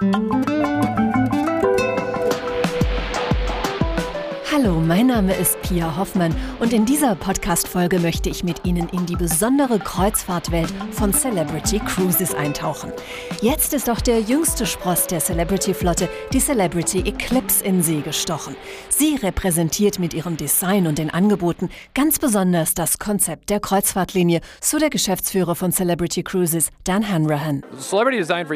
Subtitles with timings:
[0.00, 1.07] Música
[4.60, 9.06] Hallo, mein Name ist Pia Hoffmann und in dieser Podcast-Folge möchte ich mit Ihnen in
[9.06, 12.92] die besondere Kreuzfahrtwelt von Celebrity Cruises eintauchen.
[13.40, 18.56] Jetzt ist auch der jüngste Spross der Celebrity-Flotte, die Celebrity Eclipse, in See gestochen.
[18.88, 24.80] Sie repräsentiert mit ihrem Design und den Angeboten ganz besonders das Konzept der Kreuzfahrtlinie, so
[24.80, 27.62] der Geschäftsführer von Celebrity Cruises, Dan Hanrahan.
[27.78, 28.46] Celebrity Design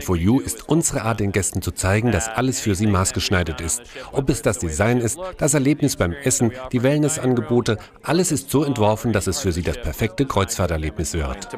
[0.00, 3.82] for You ist unsere Art, den Gästen zu zeigen, dass alles für sie maßgeschneidert ist.
[4.12, 9.12] Ob es das Design ist, das Erlebnis beim Essen, die Wellnessangebote, alles ist so entworfen,
[9.12, 11.48] dass es für sie das perfekte Kreuzfahrterlebnis wird.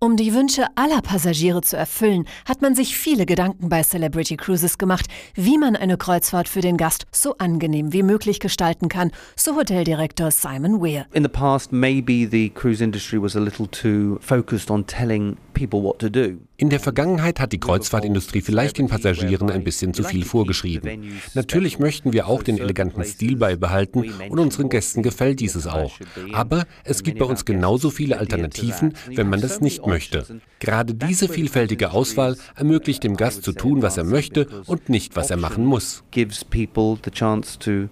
[0.00, 4.78] Um die Wünsche aller Passagiere zu erfüllen, hat man sich viele Gedanken bei Celebrity Cruises
[4.78, 9.56] gemacht, wie man eine Kreuzfahrt für den Gast so angenehm wie möglich gestalten kann, so
[9.56, 11.06] Hoteldirektor Simon Weir.
[11.14, 15.82] In the past, maybe the cruise industry was a little too focused on telling people
[15.82, 16.38] what to do.
[16.60, 21.12] In der Vergangenheit hat die Kreuzfahrtindustrie vielleicht den Passagieren ein bisschen zu viel vorgeschrieben.
[21.34, 25.92] Natürlich möchten wir auch den eleganten Stil beibehalten und unseren Gästen gefällt dieses auch.
[26.32, 30.24] Aber es gibt bei uns genauso viele Alternativen, wenn man das nicht möchte.
[30.60, 35.30] Gerade diese vielfältige Auswahl ermöglicht dem Gast zu tun, was er möchte und nicht, was
[35.30, 36.04] er machen muss.
[36.10, 37.88] Gives people the chance to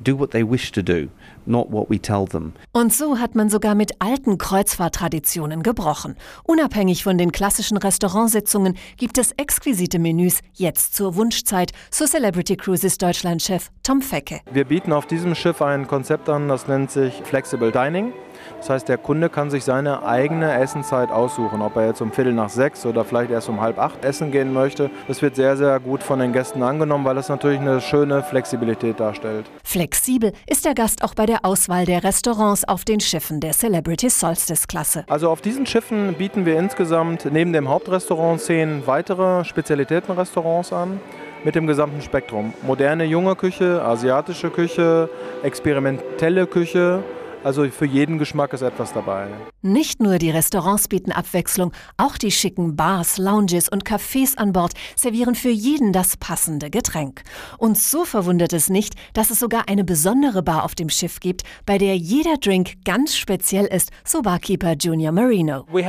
[0.00, 1.08] do what they wish to do,
[1.46, 2.52] not what we tell them.
[2.72, 6.16] Und so hat man sogar mit alten Kreuzfahrttraditionen gebrochen.
[6.44, 12.98] Unabhängig von den klassischen Restaurantsitzungen gibt es exquisite Menüs jetzt zur Wunschzeit, so Celebrity Cruises
[12.98, 14.40] Deutschland-Chef Tom Fecke.
[14.52, 18.12] Wir bieten auf diesem Schiff ein Konzept an, das nennt sich Flexible Dining.
[18.58, 22.32] Das heißt, der Kunde kann sich seine eigene Essenszeit aussuchen, ob er jetzt um Viertel
[22.32, 24.90] nach sechs oder vielleicht erst um halb acht essen gehen möchte.
[25.06, 29.00] Das wird sehr, sehr gut von den Gästen angenommen, weil es natürlich eine schöne Flexibilität
[29.00, 29.46] darstellt.
[29.64, 34.10] Flexibel ist der Gast auch bei der Auswahl der Restaurants auf den Schiffen der Celebrity
[34.10, 35.04] Solstice-Klasse.
[35.08, 41.00] Also auf diesen Schiffen bieten wir insgesamt neben dem Hauptrestaurant zehn weitere Spezialitätenrestaurants an
[41.44, 42.52] mit dem gesamten Spektrum.
[42.62, 45.08] Moderne junge Küche, asiatische Küche,
[45.42, 47.02] experimentelle Küche,
[47.44, 49.28] also für jeden Geschmack ist etwas dabei.
[49.62, 54.72] Nicht nur die Restaurants bieten Abwechslung, auch die schicken Bars, Lounges und Cafés an Bord
[54.96, 57.22] servieren für jeden das passende Getränk.
[57.58, 61.42] Und so verwundert es nicht, dass es sogar eine besondere Bar auf dem Schiff gibt,
[61.66, 65.64] bei der jeder Drink ganz speziell ist, so Barkeeper Junior Marino.
[65.70, 65.88] Wir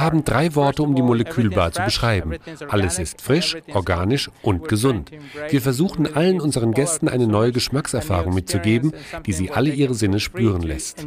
[0.00, 2.36] haben drei Worte, um die Molekülbar zu beschreiben.
[2.68, 5.10] Alles ist frisch, organisch und gesund.
[5.48, 8.92] Wir versuchen allen unseren Gästen eine neue Geschmackserfahrung mitzugeben,
[9.26, 11.06] die sie alle ihre Sinne spüren lässt.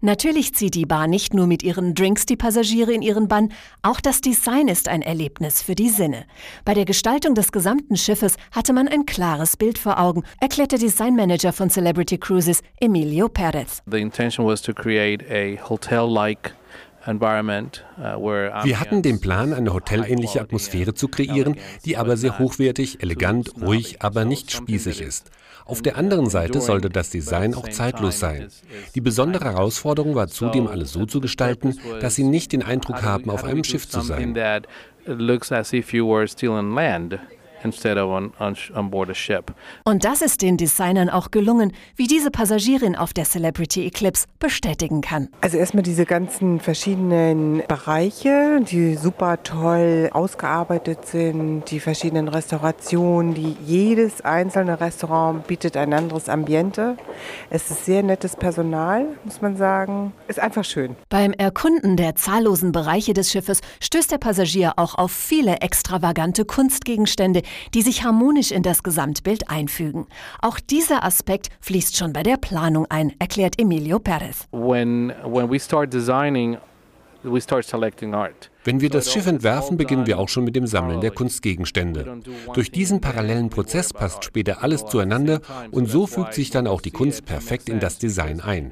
[0.00, 4.00] Natürlich zieht die Bar nicht nur mit ihren Drinks die Passagiere in ihren Bann, auch
[4.00, 6.24] das Design ist ein Erlebnis für die Sinne.
[6.64, 10.78] Bei der Gestaltung des gesamten Schiffes hatte man ein klares Bild vor Augen, erklärt der
[10.78, 13.82] Designmanager von Celebrity Cruises, Emilio Perez.
[13.90, 16.54] The intention was to create a hotel-like
[18.64, 24.02] Wir hatten den Plan, eine hotelähnliche Atmosphäre zu kreieren, die aber sehr hochwertig, elegant, ruhig,
[24.02, 25.30] aber nicht spießig ist.
[25.64, 28.48] Auf der anderen Seite sollte das Design auch zeitlos sein.
[28.94, 33.30] Die besondere Herausforderung war zudem, alles so zu gestalten, dass Sie nicht den Eindruck haben,
[33.30, 34.34] auf einem Schiff zu sein
[37.64, 39.52] instead of on, on, on board a ship.
[39.84, 45.00] Und das ist den Designern auch gelungen, wie diese Passagierin auf der Celebrity Eclipse bestätigen
[45.00, 45.28] kann.
[45.40, 53.56] Also erstmal diese ganzen verschiedenen Bereiche, die super toll ausgearbeitet sind, die verschiedenen Restaurationen, die
[53.64, 56.96] jedes einzelne Restaurant bietet ein anderes Ambiente.
[57.50, 60.12] Es ist sehr nettes Personal, muss man sagen.
[60.28, 60.96] Ist einfach schön.
[61.08, 67.42] Beim Erkunden der zahllosen Bereiche des Schiffes stößt der Passagier auch auf viele extravagante Kunstgegenstände,
[67.74, 70.06] die sich harmonisch in das Gesamtbild einfügen.
[70.40, 74.46] Auch dieser Aspekt fließt schon bei der Planung ein, erklärt Emilio Perez.
[74.52, 76.58] When, when we start designing,
[77.22, 78.50] we start selecting art.
[78.68, 82.20] Wenn wir das Schiff entwerfen, beginnen wir auch schon mit dem Sammeln der Kunstgegenstände.
[82.52, 85.40] Durch diesen parallelen Prozess passt später alles zueinander
[85.70, 88.70] und so fügt sich dann auch die Kunst perfekt in das Design ein.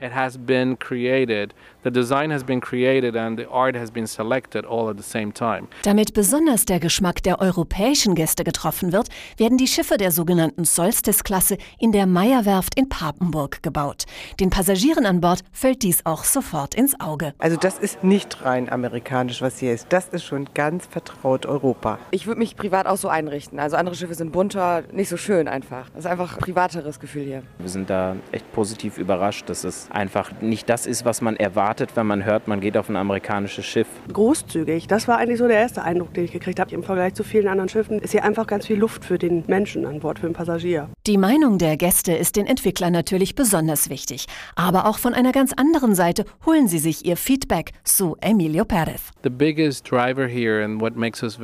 [5.83, 11.57] Damit besonders der Geschmack der europäischen Gäste getroffen wird, werden die Schiffe der sogenannten Solstice-Klasse
[11.79, 14.05] in der Meierwerft in Papenburg gebaut.
[14.41, 17.33] Den Passagieren an Bord fällt dies auch sofort ins Auge.
[17.39, 19.86] Also das ist nicht rein amerikanisch, was hier ist.
[19.89, 21.99] Das ist schon ganz vertraut Europa.
[22.11, 23.59] Ich würde mich privat auch so einrichten.
[23.59, 25.89] Also andere Schiffe sind bunter, nicht so schön einfach.
[25.91, 27.43] Das ist einfach ein privateres Gefühl hier.
[27.59, 31.91] Wir sind da echt positiv überrascht, dass es einfach nicht das ist, was man erwartet,
[31.95, 33.87] wenn man hört, man geht auf ein amerikanisches Schiff.
[34.13, 36.75] Großzügig, das war eigentlich so der erste Eindruck, den ich gekriegt habe.
[36.75, 39.87] Im Vergleich zu vielen anderen Schiffen ist hier einfach ganz viel Luft für den Menschen
[39.87, 40.89] an Bord, für den Passagier.
[41.07, 44.27] Die Meinung der Gäste ist den Entwicklern natürlich besonders wichtig.
[44.55, 49.11] Aber auch von einer ganz anderen Seite holen sie sich ihr Feedback, so Emilio Perez.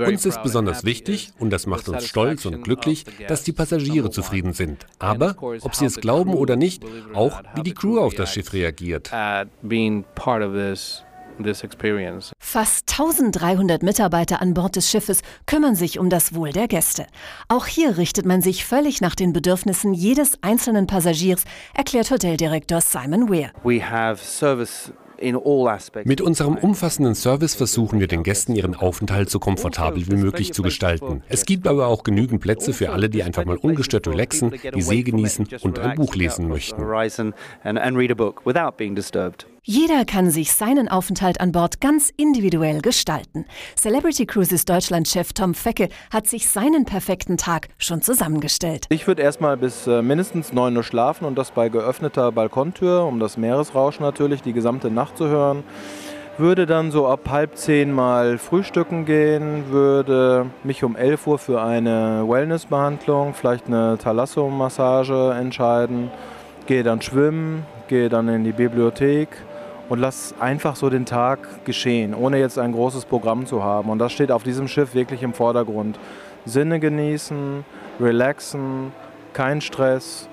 [0.09, 4.53] Uns ist besonders wichtig, und das macht uns stolz und glücklich, dass die Passagiere zufrieden
[4.53, 4.87] sind.
[4.99, 6.85] Aber, ob sie es glauben oder nicht,
[7.15, 9.11] auch wie die Crew auf das Schiff reagiert.
[12.39, 17.07] Fast 1300 Mitarbeiter an Bord des Schiffes kümmern sich um das Wohl der Gäste.
[17.49, 21.45] Auch hier richtet man sich völlig nach den Bedürfnissen jedes einzelnen Passagiers,
[21.75, 23.51] erklärt Hoteldirektor Simon Weir.
[23.65, 24.93] We have service
[26.05, 30.63] mit unserem umfassenden Service versuchen wir den Gästen ihren Aufenthalt so komfortabel wie möglich zu
[30.63, 31.23] gestalten.
[31.29, 35.03] Es gibt aber auch genügend Plätze für alle, die einfach mal ungestört relaxen, die See
[35.03, 36.83] genießen und ein Buch lesen möchten.
[39.65, 43.45] Jeder kann sich seinen Aufenthalt an Bord ganz individuell gestalten.
[43.77, 48.87] Celebrity Cruises Deutschland-Chef Tom Fecke hat sich seinen perfekten Tag schon zusammengestellt.
[48.89, 53.21] Ich würde erstmal bis äh, mindestens 9 Uhr schlafen und das bei geöffneter Balkontür, um
[53.21, 55.65] das Meeresrauschen natürlich die gesamte Nacht zu hören.
[56.39, 61.61] Würde dann so ab halb zehn mal frühstücken gehen, würde mich um 11 Uhr für
[61.61, 66.11] eine Wellnessbehandlung, vielleicht eine Thalasso-Massage entscheiden,
[66.67, 69.29] gehe dann schwimmen, gehe dann in die Bibliothek
[69.91, 73.91] und lass einfach so den Tag geschehen, ohne jetzt ein großes Programm zu haben.
[73.91, 75.99] Und das steht auf diesem Schiff wirklich im Vordergrund.
[76.47, 77.63] Sinne genießen,
[78.01, 78.93] relaxen,
[79.35, 80.31] kein Stress,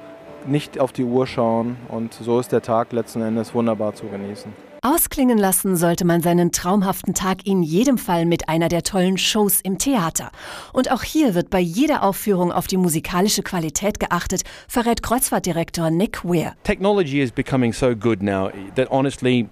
[0.47, 4.68] nicht auf die Uhr schauen und so ist der Tag letzten Endes wunderbar zu genießen.
[4.81, 9.59] Ausklingen lassen sollte man seinen traumhaften Tag in jedem Fall mit einer der tollen Shows
[9.61, 10.31] im Theater.
[10.71, 16.23] Und auch hier wird bei jeder Aufführung auf die musikalische Qualität geachtet, verrät Kreuzfahrtdirektor Nick
[16.23, 16.53] Weir.
[16.63, 19.49] Technology is becoming so good now that honestly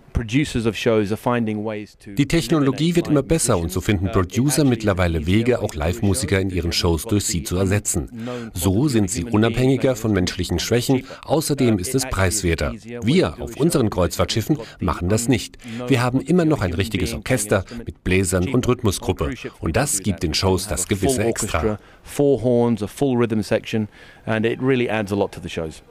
[2.17, 6.71] die Technologie wird immer besser und so finden Producer mittlerweile Wege, auch Live-Musiker in ihren
[6.71, 8.09] Shows durch sie zu ersetzen.
[8.53, 12.73] So sind sie unabhängiger von menschlichen Schwächen, außerdem ist es preiswerter.
[13.03, 15.59] Wir auf unseren Kreuzfahrtschiffen machen das nicht.
[15.87, 20.33] Wir haben immer noch ein richtiges Orchester mit Bläsern und Rhythmusgruppe und das gibt den
[20.33, 21.77] Shows das gewisse Extra.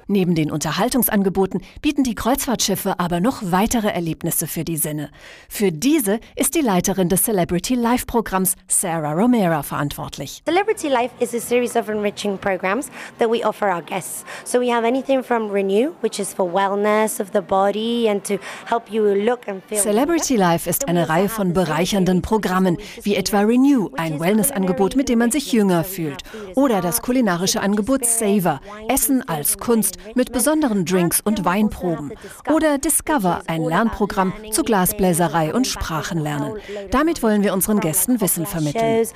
[0.08, 4.15] Neben den Unterhaltungsangeboten bieten die Kreuzfahrtschiffe aber noch weitere Erlebnisse
[4.46, 5.10] für die Sinne.
[5.48, 10.42] Für diese ist die Leiterin des Celebrity Life Programms Sarah Romero verantwortlich.
[10.46, 14.24] Celebrity Life is a series of enriching programs that we offer our guests.
[14.44, 18.38] So we have anything from Renew, which is for wellness of the body and to
[18.68, 19.78] help you look and feel.
[19.78, 25.18] Celebrity Life ist eine Reihe von bereichernden Programmen, wie etwa Renew, ein Wellnessangebot, mit dem
[25.18, 26.22] man sich jünger fühlt,
[26.54, 32.12] oder das kulinarische Angebot Savor, Essen als Kunst mit besonderen Drinks und Weinproben,
[32.52, 34.05] oder Discover, ein Lernprogramm
[34.50, 36.54] zu Glasbläserei und Sprachenlernen.
[36.90, 39.06] Damit wollen wir unseren Gästen Wissen vermitteln.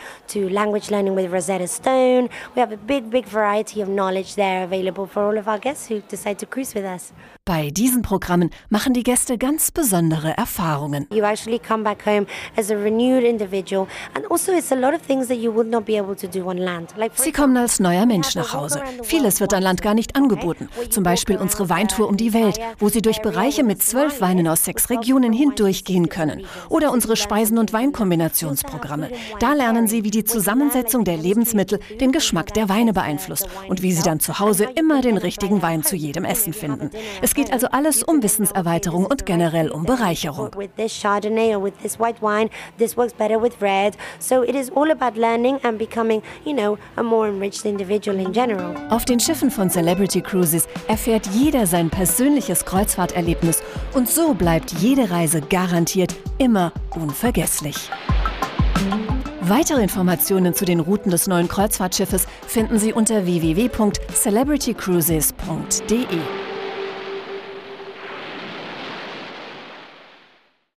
[7.44, 11.06] Bei diesen Programmen machen die Gäste ganz besondere Erfahrungen.
[11.12, 12.26] You actually come back home
[12.56, 15.84] as a renewed individual and also it's a lot of things that you would not
[15.84, 16.94] be able to do on land.
[17.14, 18.82] Sie kommen als neuer Mensch nach Hause.
[19.02, 20.68] Vieles wird an Land gar nicht angeboten.
[20.90, 24.64] Zum Beispiel unsere Weintour um die Welt, wo Sie durch Bereiche mit zwölf Weinen aus
[24.64, 26.46] sechs Regionen hindurchgehen können.
[26.70, 29.10] Oder unsere Speisen- und Weinkombinationsprogramme.
[29.40, 33.92] Da lernen Sie, wie die Zusammensetzung der Lebensmittel den Geschmack der Weine beeinflusst und wie
[33.92, 36.90] Sie dann zu Hause immer den richtigen Wein zu jedem Essen finden.
[37.20, 40.50] Es geht also alles um Wissenserweiterung und generell um Bereicherung.
[48.90, 53.62] Auf den Schiffen von Celebrity Cruises erfährt jeder sein persönliches Kreuzfahrterlebnis
[53.94, 54.34] und so
[54.78, 57.90] jede Reise garantiert immer unvergesslich.
[59.42, 66.06] Weitere Informationen zu den Routen des neuen Kreuzfahrtschiffes finden Sie unter www.celebritycruises.de.